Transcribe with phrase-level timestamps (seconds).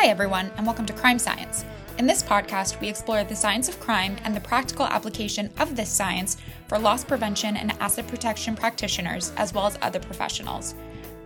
[0.00, 1.64] Hi, everyone, and welcome to Crime Science.
[1.98, 5.90] In this podcast, we explore the science of crime and the practical application of this
[5.90, 6.36] science
[6.68, 10.76] for loss prevention and asset protection practitioners, as well as other professionals.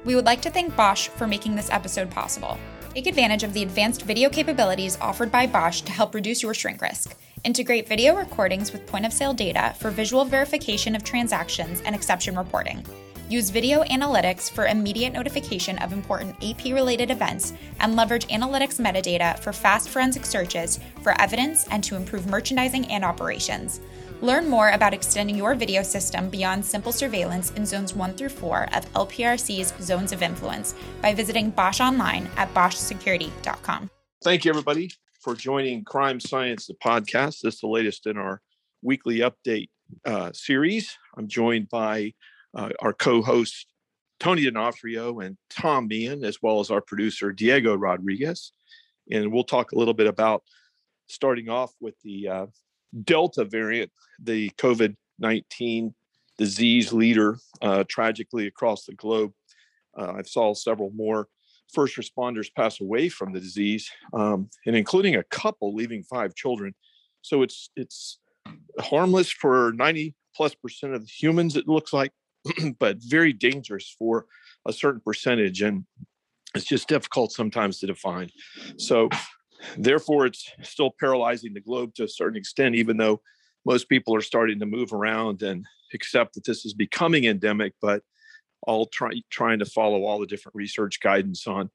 [0.07, 2.57] We would like to thank Bosch for making this episode possible.
[2.95, 6.81] Take advantage of the advanced video capabilities offered by Bosch to help reduce your shrink
[6.81, 7.15] risk.
[7.45, 12.39] Integrate video recordings with point of sale data for visual verification of transactions and exception
[12.39, 12.87] reporting.
[13.33, 19.39] Use video analytics for immediate notification of important AP related events and leverage analytics metadata
[19.39, 23.81] for fast forensic searches for evidence and to improve merchandising and operations.
[24.21, 28.65] Learn more about extending your video system beyond simple surveillance in zones 1 through 4
[28.75, 33.89] of LPRC's Zones of Influence by visiting Bosch online at boschsecurity.com.
[34.23, 34.91] Thank you, everybody,
[35.23, 37.41] for joining Crime Science, the podcast.
[37.41, 38.43] This is the latest in our
[38.83, 39.71] weekly update
[40.05, 40.99] uh, series.
[41.17, 42.13] I'm joined by
[42.55, 43.67] uh, our co-host
[44.21, 48.53] Tony D'Onofrio and Tom Meehan, as well as our producer Diego Rodriguez,
[49.11, 50.43] and we'll talk a little bit about
[51.09, 52.47] starting off with the uh,
[53.05, 53.91] Delta variant,
[54.23, 55.95] the COVID 19
[56.39, 59.33] disease leader uh, tragically across the globe.
[59.97, 61.29] Uh, I saw several more
[61.73, 66.75] first responders pass away from the disease, um, and including a couple leaving five children.
[67.23, 68.19] So it's it's
[68.81, 72.13] harmless for 90 plus percent of humans, it looks like,
[72.79, 74.27] but very dangerous for
[74.67, 75.63] a certain percentage.
[75.63, 75.85] And
[76.55, 78.31] it's just difficult sometimes to define.
[78.79, 79.09] So
[79.77, 83.21] therefore, it's still paralyzing the globe to a certain extent, even though
[83.65, 88.03] most people are starting to move around and accept that this is becoming endemic, but
[88.67, 91.71] all try, trying to follow all the different research guidance on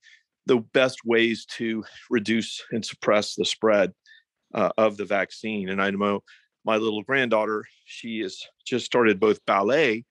[0.45, 3.93] the best ways to reduce and suppress the spread
[4.53, 5.69] uh, of the vaccine.
[5.69, 6.23] And I know
[6.63, 10.05] my little granddaughter, she has just started both ballet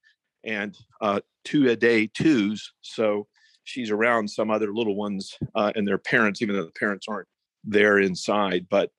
[0.47, 2.73] and uh, two a day twos.
[2.81, 3.27] So
[3.65, 7.29] she's around some other little ones uh, and their parents, even though the parents aren't
[7.65, 8.67] there inside.
[8.71, 8.91] But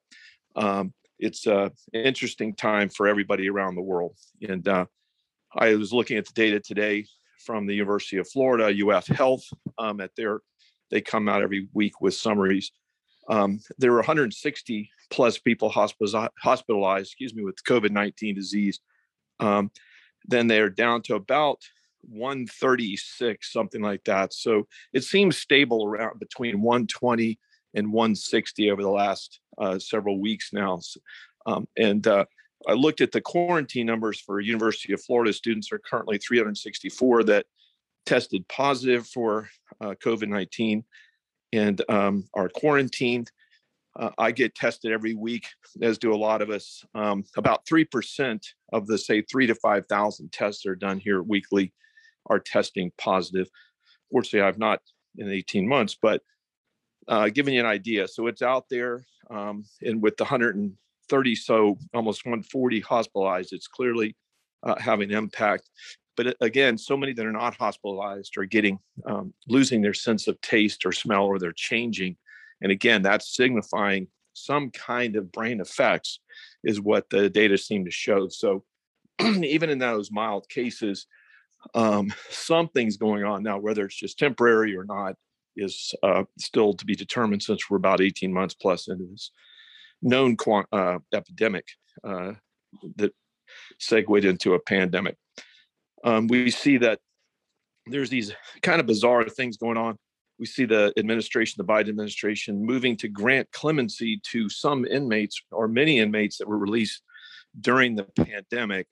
[0.56, 4.16] um, it's an interesting time for everybody around the world.
[4.48, 4.86] And uh,
[5.56, 7.06] I was looking at the data today
[7.40, 9.44] from the University of Florida, UF Health,
[9.78, 10.42] um, at their
[10.90, 12.72] they come out every week with summaries.
[13.30, 18.80] Um, there were 160 plus people hospitalized, excuse me, with COVID 19 disease.
[19.40, 19.72] Um,
[20.26, 21.62] then they're down to about
[22.02, 24.34] 136, something like that.
[24.34, 27.40] So it seems stable around between 120
[27.74, 30.80] and 160 over the last uh, several weeks now.
[31.46, 32.26] Um, and uh,
[32.68, 37.46] I looked at the quarantine numbers for University of Florida students are currently 364 that
[38.06, 39.50] tested positive for
[39.82, 40.84] uh, COVID-19
[41.54, 43.32] and um, are quarantined.
[43.98, 45.48] Uh, I get tested every week,
[45.82, 46.84] as do a lot of us.
[46.94, 48.40] Um, about 3%
[48.74, 51.74] of the, say, three to 5,000 tests that are done here weekly
[52.28, 53.50] are testing positive.
[54.12, 54.82] Fortunately, I've not
[55.18, 56.22] in 18 months, but
[57.08, 58.08] uh, giving you an idea.
[58.08, 59.06] So it's out there.
[59.32, 64.16] Um, and with the 130 so, almost 140 hospitalized, it's clearly
[64.64, 65.70] uh, having impact.
[66.16, 70.40] But again, so many that are not hospitalized are getting um, losing their sense of
[70.42, 72.18] taste or smell, or they're changing
[72.62, 76.20] and again, that's signifying some kind of brain effects,
[76.64, 78.28] is what the data seem to show.
[78.28, 78.64] So
[79.22, 81.08] even in those mild cases,
[81.74, 85.16] um, something's going on now, whether it's just temporary or not,
[85.56, 89.32] is uh, still to be determined since we're about 18 months plus into this
[90.02, 90.38] known
[90.72, 91.66] uh, epidemic
[92.04, 92.34] uh,
[92.98, 93.14] that
[93.80, 95.16] segued into a pandemic.
[96.04, 97.00] Um, we see that
[97.88, 99.98] there's these kind of bizarre things going on
[100.40, 105.68] we see the administration, the Biden administration, moving to grant clemency to some inmates or
[105.68, 107.02] many inmates that were released
[107.60, 108.88] during the pandemic.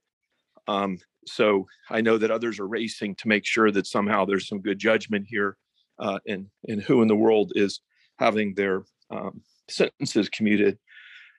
[0.67, 0.97] Um,
[1.28, 4.79] so I know that others are racing to make sure that somehow there's some good
[4.79, 5.57] judgment here,
[6.00, 7.81] uh, and and who in the world is
[8.17, 10.77] having their um, sentences commuted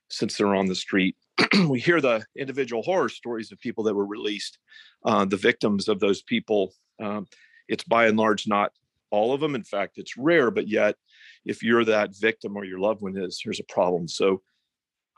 [0.08, 1.16] since they're on the street.
[1.68, 4.58] we hear the individual horror stories of people that were released,
[5.04, 6.72] uh, the victims of those people.
[7.02, 7.26] Um,
[7.68, 8.72] it's by and large not
[9.10, 9.54] all of them.
[9.54, 10.96] In fact, it's rare, but yet,
[11.44, 14.08] if you're that victim or your loved one is, here's a problem.
[14.08, 14.42] So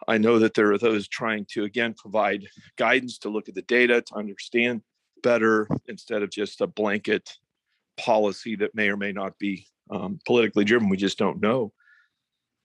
[0.06, 2.46] I know that there are those trying to, again, provide
[2.76, 4.82] guidance to look at the data to understand
[5.23, 7.35] better instead of just a blanket
[7.99, 10.88] policy that may or may not be um, politically driven.
[10.88, 11.73] We just don't know.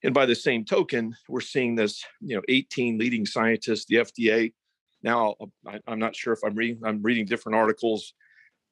[0.04, 4.54] And by the same token, we're seeing this, you know, 18 leading scientists, the FDA.
[5.02, 5.36] Now,
[5.66, 8.14] I, am not sure if I'm reading, I'm reading different articles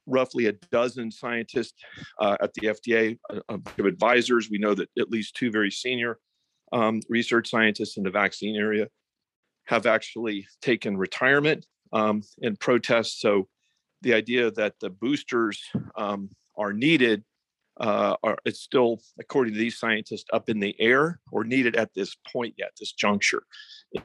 [0.07, 1.74] roughly a dozen scientists
[2.19, 3.18] uh, at the FDA,
[3.50, 4.50] of advisors.
[4.50, 6.18] We know that at least two very senior
[6.71, 8.88] um, research scientists in the vaccine area
[9.65, 13.19] have actually taken retirement um, in protest.
[13.21, 13.48] So
[14.01, 15.62] the idea that the boosters
[15.95, 17.24] um, are needed
[17.80, 21.94] uh, are it's still, according to these scientists, up in the air or needed at
[21.94, 23.44] this point yet, this juncture.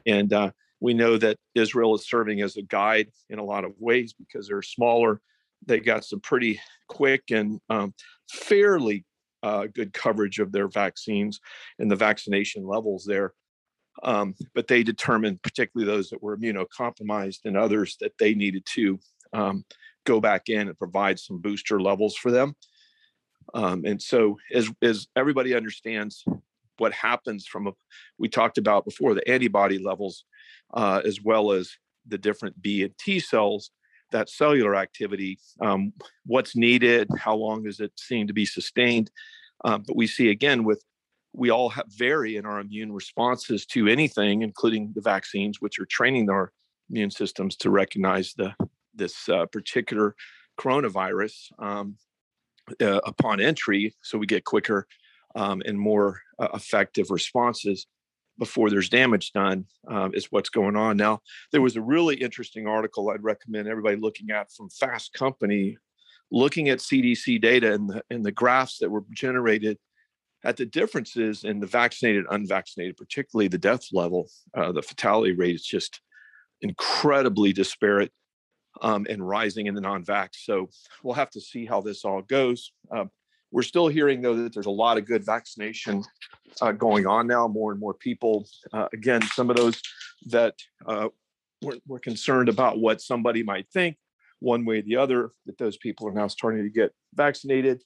[0.05, 3.73] And uh, we know that Israel is serving as a guide in a lot of
[3.77, 5.21] ways because they're smaller.
[5.67, 7.93] They got some pretty quick and um,
[8.29, 9.05] fairly
[9.43, 11.39] uh, good coverage of their vaccines
[11.79, 13.33] and the vaccination levels there.
[14.03, 18.99] Um, but they determined, particularly those that were immunocompromised and others, that they needed to
[19.33, 19.65] um,
[20.05, 22.55] go back in and provide some booster levels for them.
[23.53, 26.23] Um, and so, as, as everybody understands
[26.77, 27.71] what happens from a,
[28.19, 30.25] we talked about before, the antibody levels,
[30.73, 31.71] uh, as well as
[32.05, 33.71] the different B and T cells,
[34.11, 35.93] that cellular activity, um,
[36.25, 39.11] what's needed, how long is it seen to be sustained.
[39.65, 40.83] Um, but we see again with
[41.33, 45.85] we all have vary in our immune responses to anything, including the vaccines, which are
[45.85, 46.51] training our
[46.89, 48.53] immune systems to recognize the
[48.95, 50.15] this uh, particular
[50.59, 51.95] coronavirus um,
[52.81, 54.87] uh, upon entry, so we get quicker
[55.35, 57.85] um, and more uh, effective responses
[58.37, 61.19] before there's damage done um, is what's going on now
[61.51, 65.77] there was a really interesting article i'd recommend everybody looking at from fast company
[66.31, 69.77] looking at cdc data and the, and the graphs that were generated
[70.43, 75.55] at the differences in the vaccinated unvaccinated particularly the death level uh, the fatality rate
[75.55, 76.01] is just
[76.61, 78.11] incredibly disparate
[78.81, 80.29] um, and rising in the non-vax.
[80.43, 80.69] So
[81.03, 82.71] we'll have to see how this all goes.
[82.91, 83.05] Uh,
[83.51, 86.03] we're still hearing though that there's a lot of good vaccination
[86.61, 87.47] uh, going on now.
[87.47, 88.47] More and more people.
[88.73, 89.81] Uh, again, some of those
[90.27, 90.55] that
[90.85, 91.09] uh,
[91.61, 93.97] were, were concerned about what somebody might think,
[94.39, 97.83] one way or the other, that those people are now starting to get vaccinated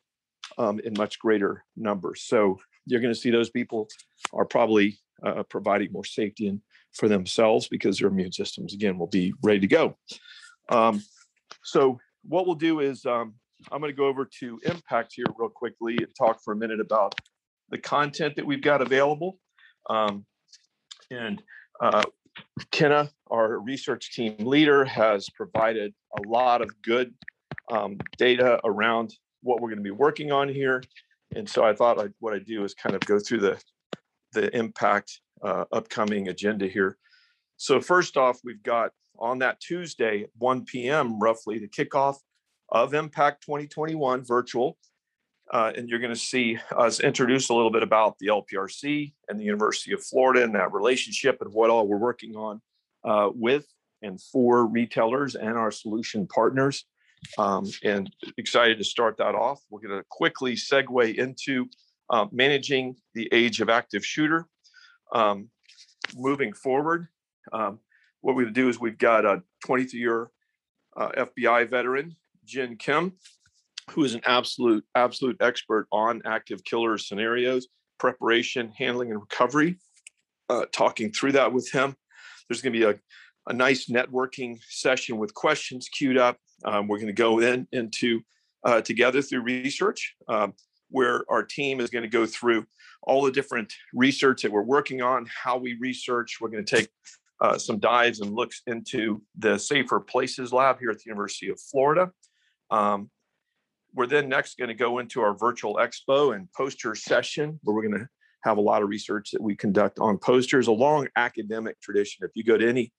[0.57, 2.23] um, in much greater numbers.
[2.23, 3.87] So you're going to see those people
[4.33, 6.61] are probably uh, providing more safety and
[6.93, 9.97] for themselves because their immune systems again will be ready to go.
[10.69, 11.01] Um,
[11.63, 13.35] so what we'll do is um,
[13.71, 16.79] I'm going to go over to Impact here real quickly and talk for a minute
[16.79, 17.15] about
[17.69, 19.37] the content that we've got available.
[19.89, 20.25] Um,
[21.09, 21.41] and
[21.81, 22.03] uh,
[22.71, 27.13] Kenna, our research team leader, has provided a lot of good
[27.71, 30.83] um, data around what we're going to be working on here.
[31.35, 33.61] And so I thought what I'd, what I do is kind of go through the
[34.33, 36.97] the impact uh, upcoming agenda here.
[37.57, 42.15] So first off, we've got on that Tuesday, 1 p.m., roughly, the kickoff
[42.71, 44.77] of Impact 2021 virtual.
[45.51, 49.37] Uh, and you're going to see us introduce a little bit about the LPRC and
[49.37, 52.61] the University of Florida and that relationship and what all we're working on
[53.03, 53.67] uh, with
[54.01, 56.85] and for retailers and our solution partners.
[57.37, 59.61] Um, and excited to start that off.
[59.69, 61.67] We're going to quickly segue into
[62.09, 64.47] uh, managing the age of active shooter.
[65.13, 65.49] Um,
[66.15, 67.07] moving forward,
[67.53, 67.79] um,
[68.21, 70.31] what we do is we've got a 23 year
[70.97, 72.15] uh, FBI veteran,
[72.51, 73.13] Jin Kim,
[73.91, 77.67] who is an absolute, absolute expert on active killer scenarios,
[77.97, 79.77] preparation, handling, and recovery.
[80.49, 81.95] Uh, talking through that with him.
[82.49, 82.99] There's going to be a,
[83.47, 86.37] a nice networking session with questions queued up.
[86.65, 88.19] Um, we're going to go in into
[88.65, 90.53] uh, together through research, um,
[90.89, 92.65] where our team is going to go through
[93.03, 96.39] all the different research that we're working on, how we research.
[96.41, 96.89] We're going to take
[97.39, 101.61] uh, some dives and looks into the Safer Places Lab here at the University of
[101.61, 102.11] Florida.
[102.71, 103.09] Um,
[103.93, 107.87] we're then next going to go into our virtual expo and poster session where we're
[107.87, 108.07] going to
[108.43, 112.25] have a lot of research that we conduct on posters, a long academic tradition.
[112.25, 112.91] If you go to any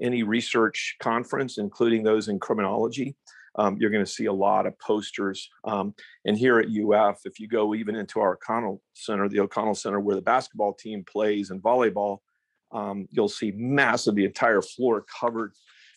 [0.00, 3.14] any research conference, including those in criminology,
[3.56, 5.50] um, you're going to see a lot of posters.
[5.64, 9.74] Um, and here at UF, if you go even into our O'Connell Center, the O'Connell
[9.74, 12.18] Center where the basketball team plays and volleyball,
[12.72, 15.52] um, you'll see massive, the entire floor covered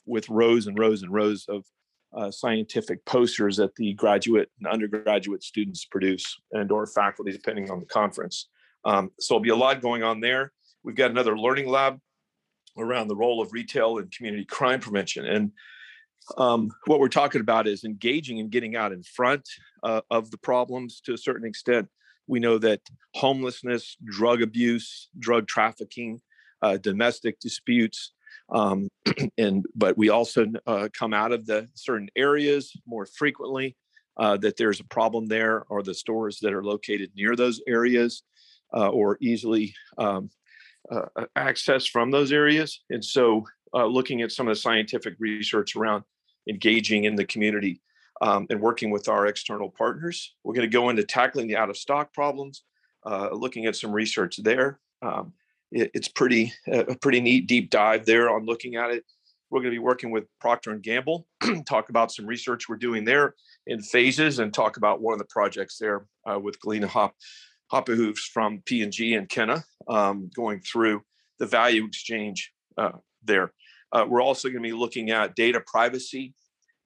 [0.05, 1.63] with rows and rows and rows of
[2.15, 7.79] uh, scientific posters that the graduate and undergraduate students produce and or faculty, depending on
[7.79, 8.49] the conference.
[8.85, 10.51] Um, so there'll be a lot going on there.
[10.83, 11.99] We've got another learning lab
[12.77, 15.25] around the role of retail and community crime prevention.
[15.25, 15.51] And
[16.37, 19.47] um, what we're talking about is engaging and getting out in front
[19.83, 21.87] uh, of the problems to a certain extent.
[22.27, 22.81] We know that
[23.15, 26.21] homelessness, drug abuse, drug trafficking,
[26.61, 28.13] uh, domestic disputes.
[28.49, 28.89] Um,
[29.37, 33.75] and but we also uh, come out of the certain areas more frequently
[34.17, 38.23] uh, that there's a problem there, or the stores that are located near those areas
[38.73, 40.29] uh, or easily um,
[40.91, 42.81] uh, accessed from those areas.
[42.89, 46.03] And so, uh, looking at some of the scientific research around
[46.47, 47.81] engaging in the community
[48.21, 51.71] um, and working with our external partners, we're going to go into tackling the out
[51.71, 52.63] of stock problems,
[53.31, 54.79] looking at some research there.
[55.01, 55.33] Um,
[55.73, 59.03] it's pretty a pretty neat deep dive there on looking at it.
[59.49, 61.27] We're going to be working with Procter and Gamble,
[61.67, 63.35] talk about some research we're doing there,
[63.67, 67.13] in phases and talk about one of the projects there uh, with Galina Hop,
[67.71, 71.03] Hoppehoofs from P&G and Kenna um, going through
[71.37, 73.51] the value exchange uh, there.
[73.91, 76.33] Uh, we're also going to be looking at data privacy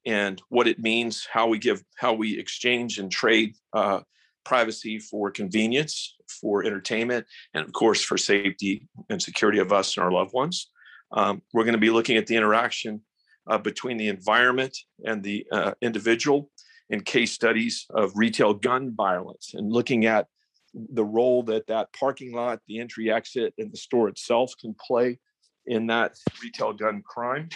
[0.06, 4.02] and what it means, how we give, how we exchange and trade uh,
[4.44, 10.04] privacy for convenience, for entertainment, and of course for safety and security of us and
[10.04, 10.70] our loved ones.
[11.12, 13.02] Um, we're going to be looking at the interaction
[13.50, 16.50] uh, between the environment and the uh, individual
[16.90, 20.28] in case studies of retail gun violence and looking at
[20.74, 25.20] the role that that parking lot, the entry exit, and the store itself can play
[25.66, 27.50] in that retail gun crime.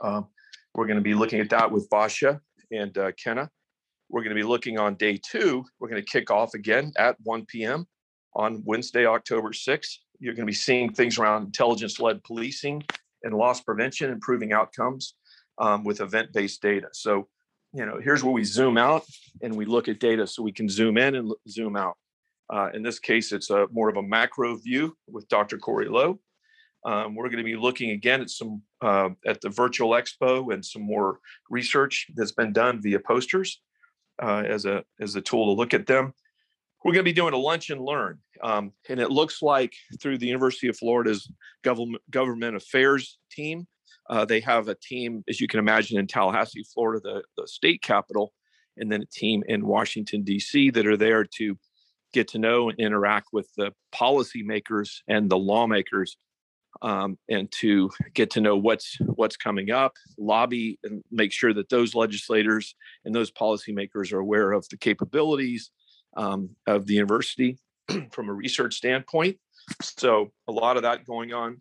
[0.00, 0.26] Um,
[0.74, 3.50] we're going to be looking at that with Basha and uh, Kenna.
[4.14, 5.64] We're going to be looking on day two.
[5.80, 7.84] We're going to kick off again at 1 p.m.
[8.36, 9.96] on Wednesday, October 6th.
[10.20, 12.84] You're going to be seeing things around intelligence led policing
[13.24, 15.16] and loss prevention, improving outcomes
[15.58, 16.86] um, with event based data.
[16.92, 17.26] So,
[17.72, 19.02] you know, here's where we zoom out
[19.42, 21.96] and we look at data so we can zoom in and zoom out.
[22.48, 25.58] Uh, in this case, it's a more of a macro view with Dr.
[25.58, 26.20] Corey Lowe.
[26.84, 30.64] Um, we're going to be looking again at some uh, at the virtual expo and
[30.64, 31.18] some more
[31.50, 33.60] research that's been done via posters
[34.22, 36.12] uh, as a as a tool to look at them.
[36.84, 40.18] We're going to be doing a lunch and learn, um, and it looks like through
[40.18, 41.30] the University of Florida's
[41.62, 43.66] government government affairs team,
[44.10, 47.82] uh, they have a team, as you can imagine, in Tallahassee, Florida, the, the state
[47.82, 48.32] capital,
[48.76, 50.70] and then a team in Washington D.C.
[50.70, 51.56] that are there to
[52.12, 56.16] get to know and interact with the policymakers and the lawmakers
[56.82, 61.68] um, and to get to know what's what's coming up, lobby and make sure that
[61.68, 65.70] those legislators and those policymakers are aware of the capabilities
[66.16, 67.58] um, of the university
[68.10, 69.38] from a research standpoint.
[69.80, 71.60] So a lot of that going on.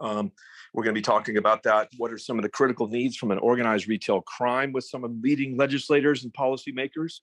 [0.00, 0.32] Um,
[0.72, 1.88] we're going to be talking about that.
[1.98, 5.10] What are some of the critical needs from an organized retail crime with some of
[5.10, 7.20] the leading legislators and policymakers?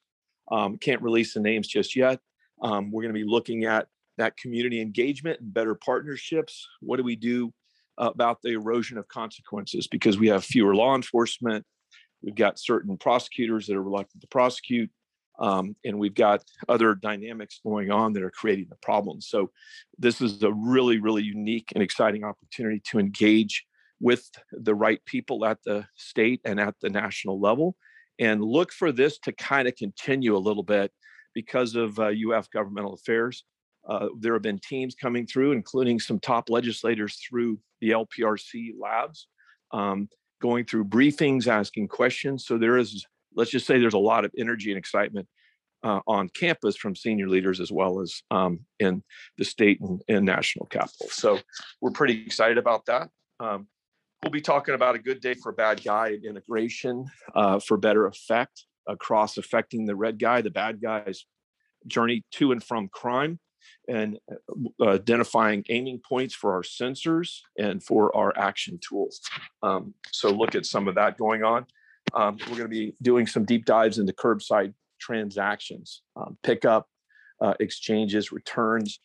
[0.52, 2.20] Um, can't release the names just yet.
[2.62, 3.88] Um, we're going to be looking at
[4.20, 6.68] that community engagement and better partnerships.
[6.82, 7.54] What do we do
[7.98, 9.88] about the erosion of consequences?
[9.88, 11.66] Because we have fewer law enforcement,
[12.22, 14.90] we've got certain prosecutors that are reluctant to prosecute,
[15.40, 19.28] um, and we've got other dynamics going on that are creating the problems.
[19.28, 19.52] So,
[19.98, 23.66] this is a really, really unique and exciting opportunity to engage
[24.02, 27.76] with the right people at the state and at the national level
[28.20, 30.92] and look for this to kind of continue a little bit
[31.34, 33.46] because of uh, UF governmental affairs.
[33.90, 39.28] Uh, there have been teams coming through, including some top legislators through the LPRC labs,
[39.72, 40.08] um,
[40.42, 42.46] going through briefings, asking questions.
[42.46, 43.06] So there is,
[43.36, 45.28] let's just say, there's a lot of energy and excitement
[45.84, 49.02] uh, on campus from senior leaders as well as um, in
[49.38, 51.08] the state and, and, national capital.
[51.10, 51.40] So
[51.82, 53.10] we're pretty excited about that.
[53.40, 53.68] Um,
[54.22, 58.66] we'll be talking about a good day for bad guy integration uh, for better effect
[58.88, 61.26] across affecting the red guy, the bad guy's
[61.88, 63.40] journey to and from crime
[63.88, 64.20] and
[64.82, 69.22] uh, identifying aiming points for our sensors and for our action tools.
[69.64, 71.66] Um, so look at some of that going on.
[72.14, 76.88] Um, we're going to be doing some deep dives into curbside transactions, um, pickup,
[77.42, 79.00] uh, exchanges, returns,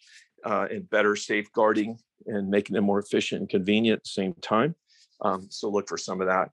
[0.44, 4.74] uh, and better safeguarding and making them more efficient and convenient at the same time.
[5.20, 6.50] Um, so look for some of that.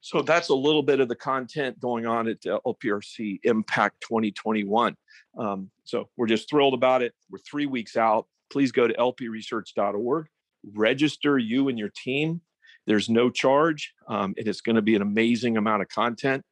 [0.00, 4.96] So that's a little bit of the content going on at LPRC Impact 2021.
[5.38, 7.14] Um, so we're just thrilled about it.
[7.30, 8.26] We're three weeks out.
[8.50, 10.26] Please go to lpresearch.org,
[10.72, 12.40] register you and your team.
[12.86, 16.42] There's no charge, um, and it's going to be an amazing amount of content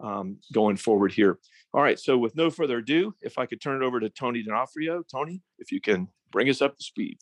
[0.00, 1.38] um, going forward here.
[1.72, 1.98] All right.
[1.98, 5.04] So with no further ado, if I could turn it over to Tony D'Onofrio.
[5.12, 7.18] Tony, if you can bring us up to speed.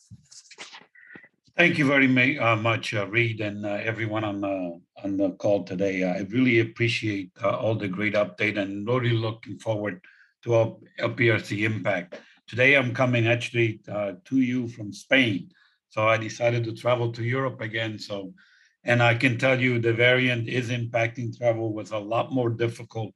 [1.57, 5.63] Thank you very uh, much, uh, Reed, and uh, everyone on the on the call
[5.63, 6.03] today.
[6.03, 10.01] I really appreciate uh, all the great update, and really looking forward
[10.43, 12.19] to our LPRC impact.
[12.49, 15.53] Today, I'm coming actually uh, to you from Spain,
[15.91, 18.01] so I decided to travel to Europe again.
[18.01, 18.35] So,
[18.83, 21.73] and I can tell you, the variant is impacting travel.
[21.73, 23.15] Was a lot more difficult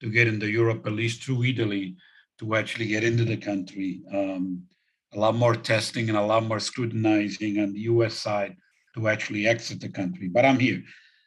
[0.00, 1.96] to get into Europe, at least through Italy,
[2.40, 4.02] to actually get into the country.
[4.12, 4.64] Um,
[5.14, 8.56] a lot more testing and a lot more scrutinizing on the US side
[8.94, 10.28] to actually exit the country.
[10.28, 10.82] But I'm here.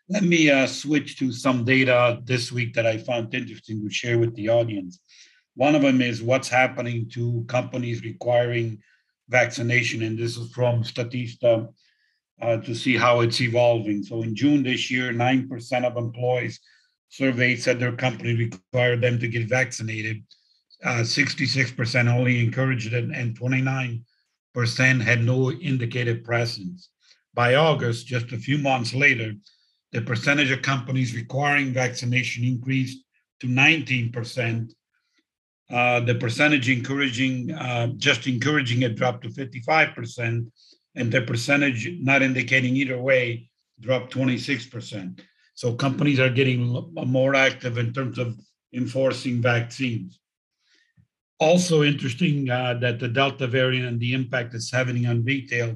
[0.09, 4.19] Let me uh, switch to some data this week that I found interesting to share
[4.19, 4.99] with the audience.
[5.55, 8.79] One of them is what's happening to companies requiring
[9.29, 11.69] vaccination, and this is from Statista
[12.41, 14.03] uh, to see how it's evolving.
[14.03, 16.59] So in June this year, 9% of employees
[17.09, 20.23] surveyed said their company required them to get vaccinated
[20.83, 24.01] uh, 66% only encouraged it, and 29%
[25.01, 26.89] had no indicated presence.
[27.33, 29.33] By August, just a few months later,
[29.91, 33.03] the percentage of companies requiring vaccination increased
[33.41, 34.73] to 19%.
[35.69, 40.51] Uh, the percentage encouraging, uh, just encouraging it dropped to 55%,
[40.95, 45.21] and the percentage not indicating either way dropped 26%.
[45.53, 48.37] So companies are getting more active in terms of
[48.73, 50.20] enforcing vaccines.
[51.41, 55.75] Also interesting uh, that the Delta variant and the impact it's having on retail.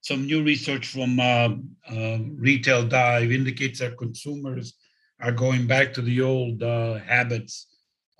[0.00, 1.56] Some new research from uh,
[1.90, 4.74] uh, Retail Dive indicates that consumers
[5.20, 7.66] are going back to the old uh, habits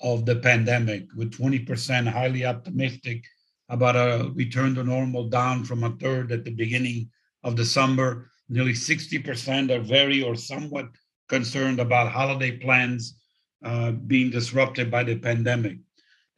[0.03, 3.23] of the pandemic, with 20% highly optimistic
[3.69, 7.09] about a return to normal, down from a third at the beginning
[7.45, 8.29] of December.
[8.49, 10.89] Nearly 60% are very or somewhat
[11.29, 13.21] concerned about holiday plans
[13.65, 15.79] uh, being disrupted by the pandemic.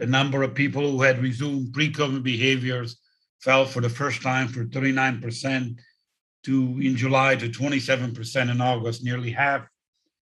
[0.01, 2.97] The number of people who had resumed pre COVID behaviors
[3.41, 5.79] fell for the first time for 39%
[6.45, 9.05] to in July to 27% in August.
[9.05, 9.69] Nearly half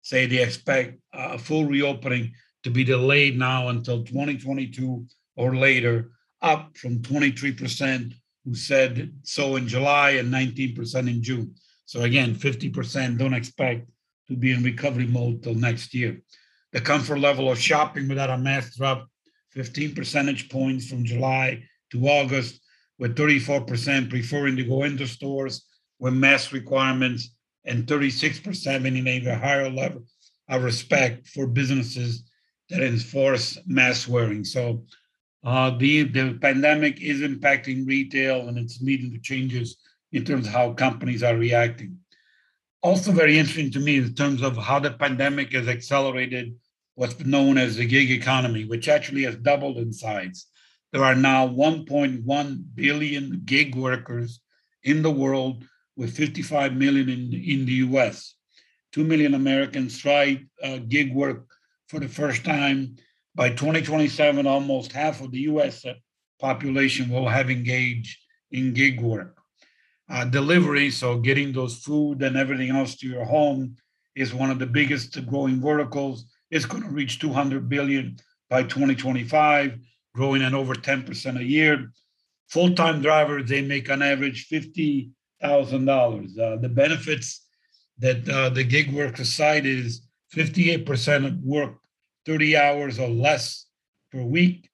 [0.02, 2.34] say they expect a full reopening
[2.64, 8.12] to be delayed now until 2022 or later, up from 23%
[8.46, 11.54] who said so in July and 19% in June.
[11.86, 13.88] So again, 50% don't expect
[14.30, 16.24] to be in recovery mode till next year.
[16.72, 19.08] The comfort level of shopping without a mask dropped
[19.52, 22.62] 15 percentage points from July to August,
[23.00, 25.66] with 34% preferring to go into stores
[26.00, 30.04] with mask requirements and 36% having a higher level
[30.50, 32.24] of respect for businesses
[32.70, 34.44] that enforce mask wearing.
[34.44, 34.84] So
[35.44, 39.78] uh, the, the pandemic is impacting retail and it's leading to changes
[40.12, 41.98] in terms of how companies are reacting.
[42.82, 46.56] Also, very interesting to me in terms of how the pandemic has accelerated
[47.00, 50.48] what's known as the gig economy, which actually has doubled in size.
[50.92, 54.42] There are now 1.1 billion gig workers
[54.84, 55.64] in the world,
[55.96, 58.36] with 55 million in, in the US.
[58.92, 61.48] 2 million Americans tried uh, gig work
[61.88, 62.98] for the first time.
[63.34, 65.86] By 2027, almost half of the US
[66.42, 68.18] population will have engaged
[68.52, 69.38] in gig work.
[70.10, 73.78] Uh, delivery, so getting those food and everything else to your home,
[74.18, 76.26] is one of the biggest growing verticals.
[76.52, 78.18] It's going to reach 200 billion
[78.50, 79.78] by 2025,
[80.16, 81.92] growing at over 10% a year.
[82.50, 85.12] Full-time drivers, they make on average $50,000.
[86.40, 87.46] Uh, the benefits
[88.00, 90.02] that uh, the gig worker side is
[90.36, 91.76] 58% work
[92.26, 93.66] 30 hours or less
[94.12, 94.70] per week.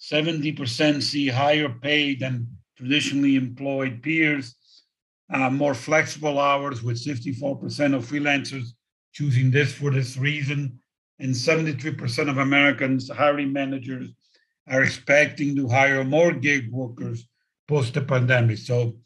[0.00, 4.54] 70% see higher pay than traditionally employed peers
[5.32, 8.68] uh, more flexible hours, with 54% of freelancers
[9.12, 10.78] choosing this for this reason.
[11.18, 14.10] And 73% of Americans, hiring managers,
[14.68, 17.26] are expecting to hire more gig workers
[17.68, 18.58] post the pandemic.
[18.58, 18.96] So,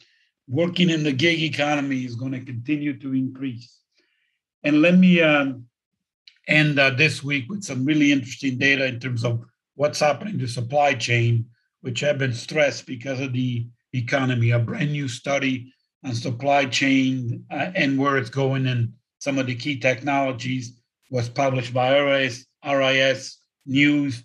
[0.49, 3.81] working in the gig economy is going to continue to increase.
[4.65, 5.67] And let me um,
[6.49, 9.45] end uh, this week with some really interesting data in terms of
[9.77, 11.47] what's happening to supply chain,
[11.83, 14.51] which have been stressed because of the economy.
[14.51, 15.73] A brand new study
[16.05, 20.80] on supply chain uh, and where it's going and some of the key technologies
[21.11, 24.25] was published by RIS, RIS News.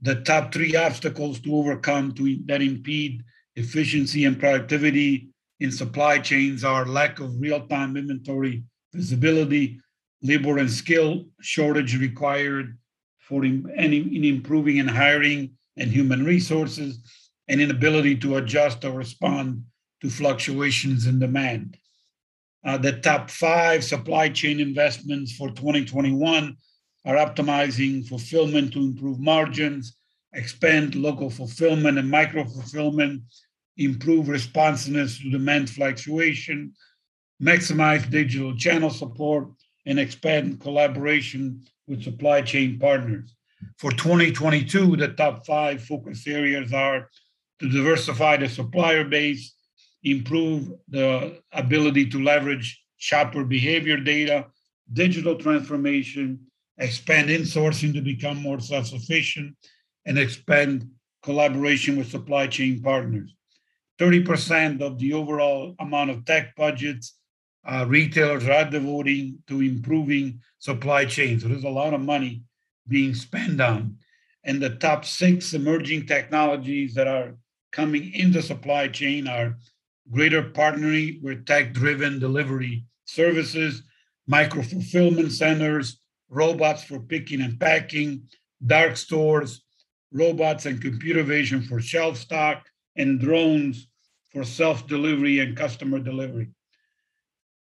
[0.00, 3.22] The top three obstacles to overcome to, that impede
[3.56, 5.28] efficiency and productivity
[5.60, 9.80] in supply chains are lack of real-time inventory visibility,
[10.22, 12.78] labor and skill shortage required
[13.18, 16.98] for in, in improving and hiring and human resources,
[17.48, 19.64] and inability to adjust or respond
[20.00, 21.76] to fluctuations in demand.
[22.64, 26.56] Uh, the top five supply chain investments for 2021
[27.04, 29.98] are optimizing fulfillment to improve margins,
[30.32, 33.22] expand local fulfillment and micro fulfillment,
[33.76, 36.72] improve responsiveness to demand fluctuation,
[37.42, 39.48] maximize digital channel support,
[39.86, 43.34] and expand collaboration with supply chain partners.
[43.78, 47.10] For 2022, the top five focus areas are
[47.60, 49.53] to diversify the supplier base,
[50.04, 54.46] improve the ability to leverage shopper behavior data,
[54.92, 56.38] digital transformation,
[56.78, 59.56] expand insourcing to become more self sufficient,
[60.06, 60.88] and expand
[61.22, 63.34] collaboration with supply chain partners.
[63.98, 67.16] 30% of the overall amount of tech budgets
[67.66, 71.42] uh, retailers are devoting to improving supply chains.
[71.42, 72.42] So there's a lot of money
[72.88, 73.96] being spent on.
[74.44, 77.36] And the top six emerging technologies that are
[77.72, 79.56] coming into supply chain are
[80.10, 83.82] greater partnering with tech-driven delivery services,
[84.26, 88.22] micro fulfillment centers, robots for picking and packing,
[88.66, 89.62] dark stores,
[90.12, 93.88] robots and computer vision for shelf stock, and drones
[94.32, 96.48] for self-delivery and customer delivery.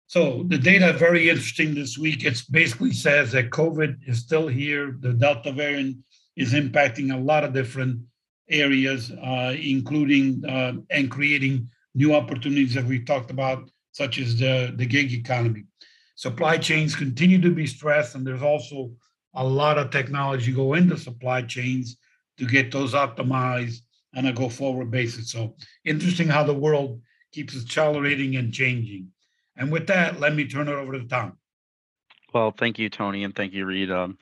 [0.06, 2.24] So the data very interesting this week.
[2.24, 4.96] It basically says that COVID is still here.
[5.00, 5.96] The Delta variant
[6.36, 8.00] is impacting a lot of different
[8.50, 14.72] areas, uh, including uh, and creating new opportunities that we've talked about, such as the,
[14.76, 15.64] the gig economy.
[16.16, 18.92] Supply chains continue to be stressed, and there's also
[19.35, 21.96] a lot of technology go into supply chains
[22.38, 23.78] to get those optimized
[24.16, 25.30] on a go forward basis.
[25.30, 27.00] So interesting how the world
[27.33, 29.09] keeps accelerating and changing.
[29.57, 31.38] And with that, let me turn it over to Tom.
[32.33, 33.90] Well, thank you, Tony, and thank you, Reed.
[33.92, 34.18] Um,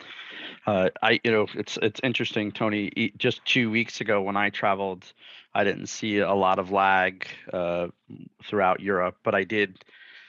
[0.67, 3.13] uh, I, you know, it's it's interesting, Tony.
[3.17, 5.11] Just two weeks ago, when I traveled,
[5.55, 7.89] I didn't see a lot of lag uh,
[8.45, 9.85] throughout Europe, but I did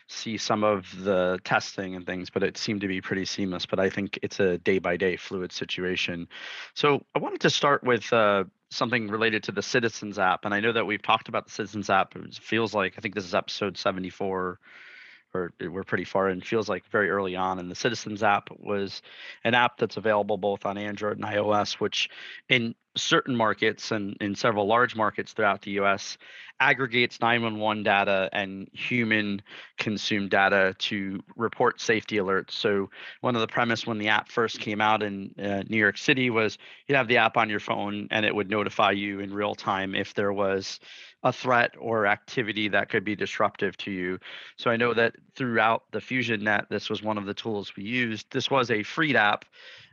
[0.08, 3.66] see some of the testing and things, but it seemed to be pretty seamless.
[3.66, 6.28] But I think it's a day by day fluid situation.
[6.74, 10.60] So I wanted to start with uh, something related to the Citizens app, and I
[10.60, 12.16] know that we've talked about the Citizens app.
[12.16, 14.60] It feels like I think this is episode seventy four
[15.34, 19.02] or we're pretty far in feels like very early on and the citizens app was
[19.44, 22.10] an app that's available both on android and ios which
[22.50, 26.18] in certain markets and in several large markets throughout the us
[26.60, 29.42] aggregates 911 data and human
[29.78, 32.52] consumed data to report safety alerts.
[32.52, 32.90] So
[33.22, 36.30] one of the premise when the app first came out in uh, new york city
[36.30, 39.56] was you'd have the app on your phone and it would notify you in real
[39.56, 40.80] time if there was
[41.24, 44.20] a threat or activity that could be disruptive to you.
[44.58, 47.84] So I know that throughout the Fusion Net, this was one of the tools we
[47.84, 48.28] used.
[48.32, 49.46] This was a free app,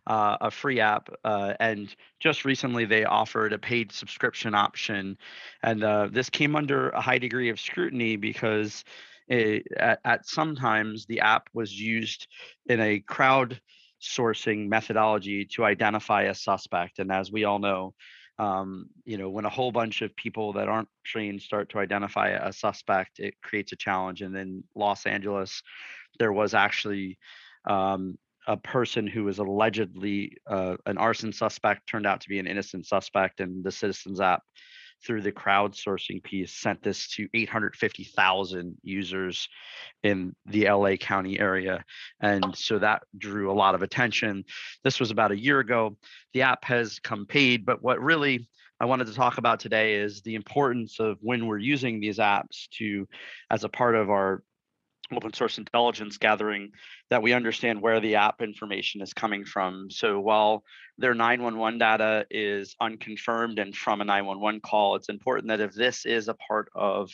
[0.07, 5.17] uh, a free app, uh, and just recently they offered a paid subscription option,
[5.63, 8.85] and uh, this came under a high degree of scrutiny because
[9.29, 12.27] it, at, at sometimes the app was used
[12.67, 13.61] in a crowd
[14.03, 17.95] sourcing methodology to identify a suspect, and as we all know
[18.41, 22.29] um, you know, when a whole bunch of people that aren't trained start to identify
[22.29, 24.23] a suspect, it creates a challenge.
[24.23, 25.63] And then Los Angeles,
[26.19, 27.19] there was actually
[27.69, 32.47] um, a person who was allegedly uh, an arson suspect turned out to be an
[32.47, 34.43] innocent suspect, and the Citizens app
[35.05, 39.49] through the crowdsourcing piece sent this to 850,000 users
[40.03, 41.85] in the LA County area.
[42.21, 44.45] And so that drew a lot of attention.
[44.85, 45.97] This was about a year ago.
[46.35, 48.49] The app has come paid, but what really
[48.81, 52.69] I wanted to talk about today is the importance of when we're using these apps
[52.79, 53.07] to,
[53.51, 54.43] as a part of our
[55.13, 56.73] open source intelligence gathering
[57.11, 59.91] that we understand where the app information is coming from.
[59.91, 60.65] So while
[60.99, 66.07] their 911 data is unconfirmed and from a 911 call, it's important that if this
[66.07, 67.11] is a part of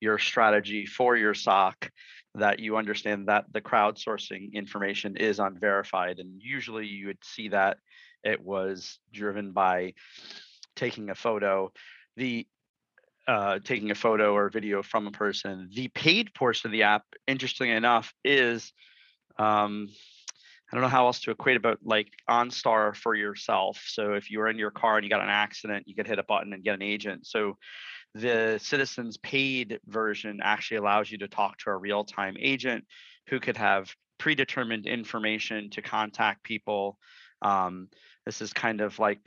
[0.00, 1.90] your strategy for your SOC,
[2.36, 6.18] that you understand that the crowdsourcing information is unverified.
[6.18, 7.78] And usually you would see that
[8.22, 9.94] it was driven by
[10.76, 11.72] taking a photo.
[12.16, 12.46] The
[13.28, 15.68] uh, taking a photo or video from a person.
[15.72, 18.72] The paid portion of the app, interestingly enough, is
[19.38, 19.88] um,
[20.70, 23.82] I don't know how else to equate about like OnStar for yourself.
[23.86, 26.24] So if you're in your car and you got an accident, you could hit a
[26.24, 27.26] button and get an agent.
[27.26, 27.56] So
[28.14, 32.84] the Citizens paid version actually allows you to talk to a real-time agent
[33.28, 36.98] who could have predetermined information to contact people.
[37.42, 37.88] Um,
[38.26, 39.20] this is kind of like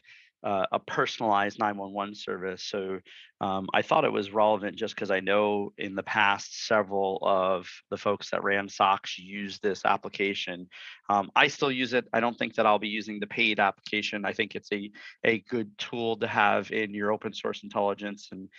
[0.43, 2.63] uh, a personalized 911 service.
[2.63, 2.99] So
[3.41, 7.69] um, I thought it was relevant just because I know in the past several of
[7.89, 10.67] the folks that ran SOCs use this application.
[11.09, 12.07] Um, I still use it.
[12.13, 14.25] I don't think that I'll be using the paid application.
[14.25, 14.91] I think it's a
[15.23, 18.49] a good tool to have in your open source intelligence and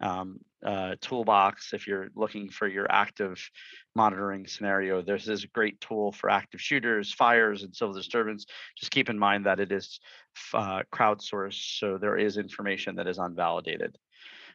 [0.00, 3.38] um, uh, toolbox if you're looking for your active
[3.94, 5.02] monitoring scenario.
[5.02, 8.46] This is a great tool for active shooters, fires, and civil disturbance.
[8.76, 10.00] Just keep in mind that it is
[10.54, 13.94] uh, crowdsourced, so there is information that is unvalidated.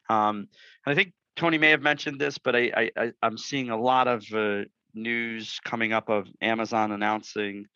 [0.10, 0.48] Um,
[0.86, 4.08] and I think Tony may have mentioned this, but I, I, am seeing a lot
[4.08, 7.68] of uh, news coming up of Amazon announcing,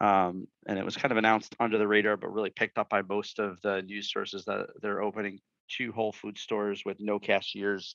[0.00, 3.02] um, and it was kind of announced under the radar, but really picked up by
[3.02, 7.94] most of the news sources that they're opening two Whole Food stores with no cashiers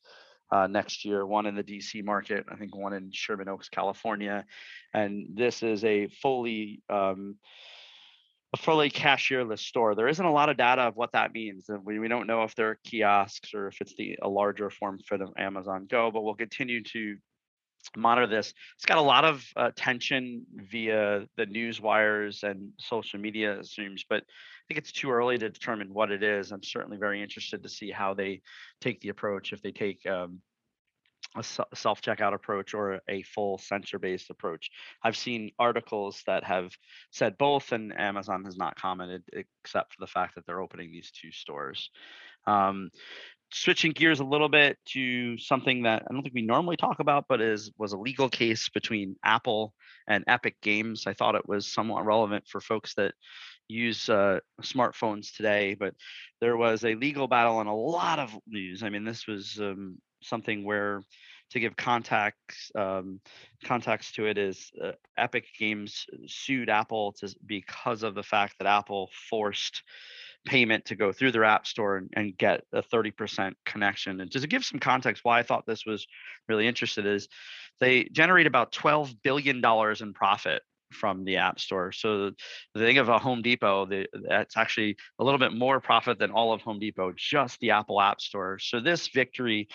[0.52, 4.46] uh, next year, one in the DC market, I think one in Sherman Oaks, California.
[4.94, 7.38] And this is a fully um,
[8.54, 9.96] a fully cashierless store.
[9.96, 11.68] There isn't a lot of data of what that means.
[11.84, 15.22] We, we don't know if they're kiosks or if it's the a larger form fit
[15.22, 17.18] of Amazon Go, but we'll continue to
[17.96, 18.54] monitor this.
[18.76, 24.24] It's got a lot of attention via the news wires and social media streams, but
[24.24, 26.52] I think it's too early to determine what it is.
[26.52, 28.42] I'm certainly very interested to see how they
[28.82, 30.40] take the approach, if they take um,
[31.36, 34.70] a self checkout approach or a full sensor based approach.
[35.02, 36.72] I've seen articles that have
[37.12, 41.12] said both, and Amazon has not commented except for the fact that they're opening these
[41.12, 41.90] two stores.
[42.46, 42.90] Um,
[43.54, 47.26] switching gears a little bit to something that I don't think we normally talk about,
[47.30, 49.74] but is was a legal case between Apple
[50.08, 51.06] and Epic Games.
[51.08, 53.14] I thought it was somewhat relevant for folks that
[53.68, 55.94] use uh, smartphones today, but
[56.42, 58.84] there was a legal battle and a lot of news.
[58.84, 61.04] I mean, this was um, something where
[61.52, 63.20] to give context um,
[63.64, 68.68] context to it is uh, Epic Games sued Apple to, because of the fact that
[68.68, 69.84] Apple forced
[70.46, 74.22] payment to go through their app store and, and get a 30% connection.
[74.22, 76.06] And just to give some context why I thought this was
[76.48, 77.28] really interesting is
[77.80, 79.64] they generate about $12 billion
[80.02, 80.62] in profit
[80.94, 81.92] from the app store.
[81.92, 82.32] So
[82.74, 86.32] the thing of a Home Depot, the, that's actually a little bit more profit than
[86.32, 88.60] all of Home Depot, just the Apple App Store.
[88.60, 89.68] So this victory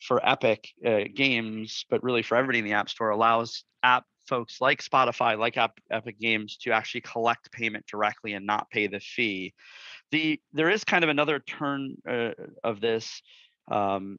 [0.00, 4.60] for Epic uh, Games, but really for everybody in the App Store, allows app folks
[4.60, 5.56] like Spotify, like
[5.90, 9.54] Epic Games, to actually collect payment directly and not pay the fee.
[10.10, 12.30] The there is kind of another turn uh,
[12.62, 13.22] of this.
[13.70, 14.18] Um,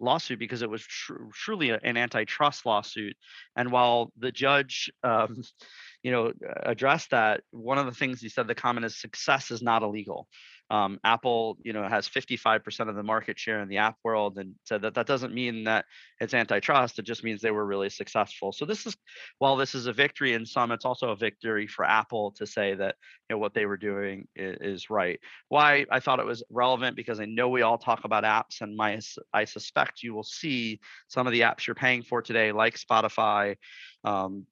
[0.00, 3.16] lawsuit because it was tr- truly an antitrust lawsuit.
[3.56, 5.42] And while the judge um,
[6.02, 9.62] you know, address that, one of the things he said the comment is success is
[9.62, 10.28] not illegal.
[10.70, 14.54] Um, Apple, you know, has 55% of the market share in the app world, and
[14.64, 15.86] said that that doesn't mean that
[16.20, 16.98] it's antitrust.
[16.98, 18.52] It just means they were really successful.
[18.52, 18.96] So this is,
[19.38, 22.74] while this is a victory in some, it's also a victory for Apple to say
[22.74, 22.96] that
[23.28, 25.18] you know what they were doing is, is right.
[25.48, 28.76] Why I thought it was relevant because I know we all talk about apps, and
[28.76, 29.00] my
[29.32, 33.56] I suspect you will see some of the apps you're paying for today, like Spotify,
[34.04, 34.46] um,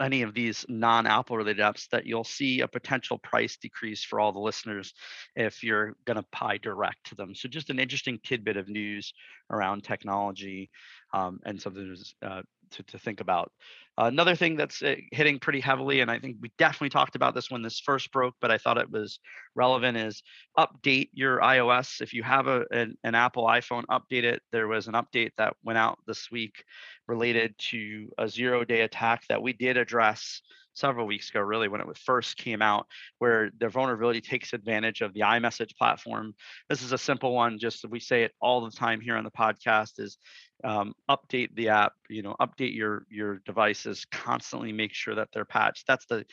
[0.00, 4.32] any of these non-Apple related apps that you'll see a potential price decrease for all
[4.32, 4.94] the listeners
[5.36, 7.34] if you're going to buy direct to them.
[7.34, 9.12] So just an interesting tidbit of news
[9.50, 10.70] around technology
[11.12, 13.52] um, and something uh, to, to think about.
[14.06, 17.50] Another thing that's uh, hitting pretty heavily, and I think we definitely talked about this
[17.50, 19.18] when this first broke, but I thought it was
[19.54, 20.22] relevant, is
[20.58, 22.00] update your iOS.
[22.00, 24.42] If you have a, an, an Apple iPhone, update it.
[24.52, 26.64] There was an update that went out this week
[27.08, 30.42] related to a zero day attack that we did address
[30.74, 32.86] several weeks ago, really, when it first came out,
[33.18, 36.34] where the vulnerability takes advantage of the iMessage platform.
[36.68, 39.30] This is a simple one, just we say it all the time here on the
[39.30, 40.18] podcast is
[40.64, 45.44] um, update the app you know update your your devices constantly make sure that they're
[45.44, 45.86] patched.
[45.86, 46.24] That's the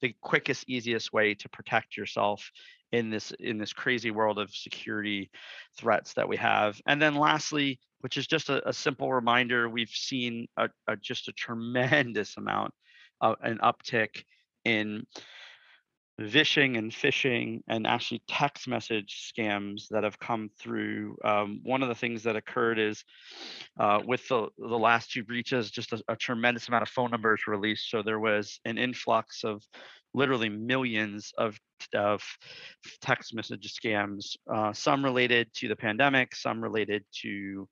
[0.00, 2.50] the quickest easiest way to protect yourself
[2.92, 5.30] in this in this crazy world of security
[5.78, 6.80] threats that we have.
[6.86, 11.28] And then lastly which is just a, a simple reminder we've seen a, a, just
[11.28, 12.72] a tremendous amount
[13.20, 14.22] of an uptick
[14.64, 15.04] in
[16.18, 21.16] vishing and phishing and actually text message scams that have come through.
[21.24, 23.04] Um, one of the things that occurred is
[23.78, 27.46] uh, with the, the last two breaches, just a, a, tremendous amount of phone numbers
[27.46, 27.90] released.
[27.90, 29.62] So there was an influx of
[30.14, 31.58] literally millions of,
[31.94, 32.22] of
[33.02, 37.68] text message scams, uh, some related to the pandemic, some related to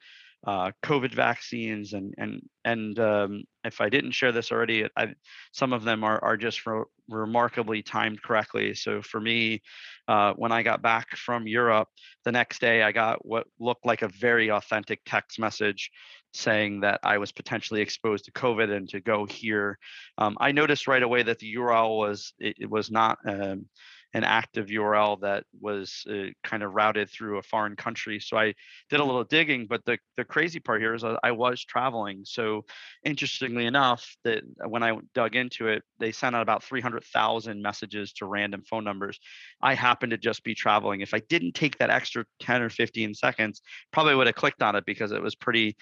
[0.47, 5.15] uh, COVID vaccines, and and and um, if I didn't share this already, I,
[5.53, 8.75] some of them are are just re- remarkably timed correctly.
[8.75, 9.63] So for me,
[10.07, 11.89] uh, when I got back from Europe,
[12.25, 15.91] the next day I got what looked like a very authentic text message
[16.35, 19.79] saying that I was potentially exposed to COVID and to go here.
[20.19, 23.19] Um, I noticed right away that the URL was it, it was not.
[23.27, 23.67] Um,
[24.15, 28.21] an active URL that was uh, kind of routed through a foreign country.
[28.21, 28.55] So I
[28.89, 32.23] did a little digging, but the, the crazy part here is I was traveling.
[32.25, 32.65] So
[33.05, 38.27] interestingly enough, that when I dug into it, they sent out about 300,000 messages to
[38.27, 39.19] random phone numbers.
[39.61, 41.01] I happened to just be traveling.
[41.01, 44.77] If I didn't take that extra 10 or 15 seconds, probably would have clicked on
[44.77, 45.77] it because it was pretty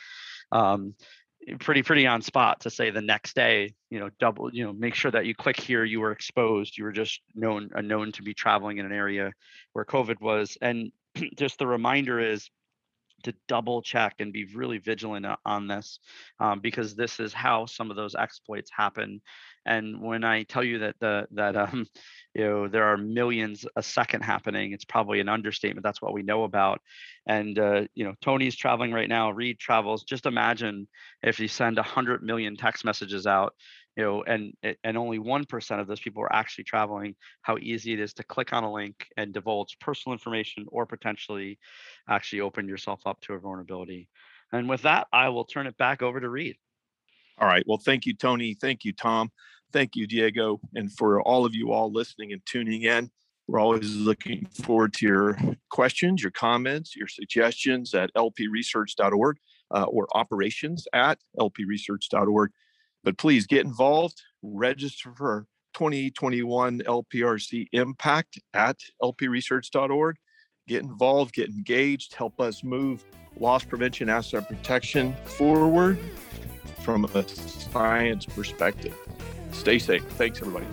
[0.52, 0.94] um,
[1.58, 4.94] pretty pretty on spot to say the next day you know double you know make
[4.94, 8.22] sure that you click here you were exposed you were just known uh, known to
[8.22, 9.32] be traveling in an area
[9.72, 10.56] where covid was.
[10.60, 10.92] And
[11.36, 12.48] just the reminder is
[13.24, 15.98] to double check and be really vigilant on this
[16.40, 19.20] um, because this is how some of those exploits happen.
[19.64, 21.86] And when i tell you that the that um,
[22.34, 26.22] you know there are millions a second happening it's probably an understatement that's what we
[26.22, 26.80] know about.
[27.26, 30.88] And uh, you know tony's traveling right now reed travels just imagine
[31.22, 33.54] if you send 100 million text messages out
[33.96, 38.00] you know and and only 1% of those people are actually traveling how easy it
[38.00, 41.58] is to click on a link and divulge personal information or potentially
[42.08, 44.08] actually open yourself up to a vulnerability.
[44.52, 46.56] And with that i will turn it back over to reed.
[47.38, 47.64] All right.
[47.66, 48.54] Well thank you tony.
[48.54, 49.30] Thank you tom.
[49.72, 53.10] Thank you, Diego, and for all of you all listening and tuning in.
[53.48, 55.38] We're always looking forward to your
[55.70, 59.36] questions, your comments, your suggestions at lpresearch.org
[59.74, 62.50] uh, or operations at lpresearch.org.
[63.04, 70.16] But please get involved, register for 2021 LPRC Impact at lpresearch.org,
[70.68, 73.04] get involved, get engaged, help us move
[73.38, 75.98] loss prevention, asset protection forward
[76.82, 78.96] from a science perspective.
[79.52, 80.04] Stay safe.
[80.12, 80.66] Thanks, everybody.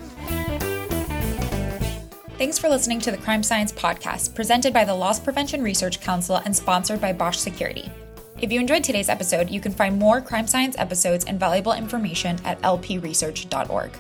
[2.38, 6.38] Thanks for listening to the Crime Science Podcast, presented by the Loss Prevention Research Council
[6.38, 7.92] and sponsored by Bosch Security.
[8.42, 12.38] If you enjoyed today's episode, you can find more crime science episodes and valuable information
[12.46, 13.92] at lpresearch.org.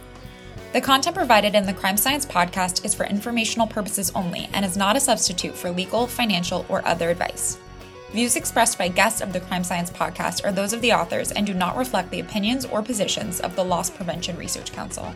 [0.72, 4.78] The content provided in the Crime Science Podcast is for informational purposes only and is
[4.78, 7.58] not a substitute for legal, financial, or other advice.
[8.12, 11.46] Views expressed by guests of the Crime Science Podcast are those of the authors and
[11.46, 15.14] do not reflect the opinions or positions of the Loss Prevention Research Council.